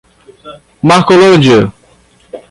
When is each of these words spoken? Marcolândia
Marcolândia 0.81 1.71